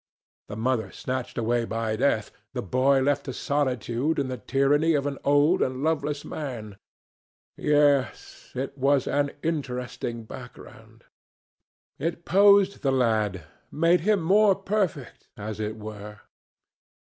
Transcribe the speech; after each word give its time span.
The 0.47 0.57
mother 0.57 0.89
snatched 0.91 1.37
away 1.37 1.63
by 1.63 1.95
death, 1.95 2.31
the 2.53 2.63
boy 2.63 3.01
left 3.01 3.25
to 3.25 3.33
solitude 3.33 4.17
and 4.17 4.31
the 4.31 4.37
tyranny 4.39 4.95
of 4.95 5.05
an 5.05 5.19
old 5.23 5.61
and 5.61 5.83
loveless 5.83 6.25
man. 6.25 6.77
Yes; 7.55 8.49
it 8.55 8.75
was 8.75 9.05
an 9.05 9.29
interesting 9.43 10.23
background. 10.23 11.03
It 11.99 12.25
posed 12.25 12.81
the 12.81 12.91
lad, 12.91 13.43
made 13.69 14.01
him 14.01 14.23
more 14.23 14.55
perfect, 14.55 15.27
as 15.37 15.59
it 15.59 15.77
were. 15.77 16.21